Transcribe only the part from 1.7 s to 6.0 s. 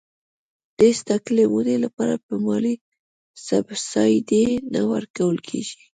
لپاره به مالي سبسایډي نه ورکول کېږي.